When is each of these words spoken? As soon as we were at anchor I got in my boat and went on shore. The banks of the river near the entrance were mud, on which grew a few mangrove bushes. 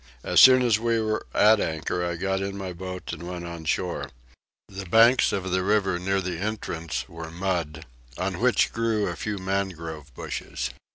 As 0.23 0.39
soon 0.39 0.63
as 0.63 0.79
we 0.79 0.99
were 0.99 1.27
at 1.31 1.59
anchor 1.59 2.03
I 2.03 2.15
got 2.15 2.41
in 2.41 2.57
my 2.57 2.73
boat 2.73 3.13
and 3.13 3.21
went 3.21 3.45
on 3.45 3.65
shore. 3.65 4.09
The 4.67 4.87
banks 4.87 5.31
of 5.31 5.51
the 5.51 5.61
river 5.63 5.99
near 5.99 6.21
the 6.21 6.39
entrance 6.39 7.07
were 7.07 7.29
mud, 7.29 7.85
on 8.17 8.39
which 8.39 8.73
grew 8.73 9.07
a 9.07 9.15
few 9.15 9.37
mangrove 9.37 10.11
bushes. 10.15 10.71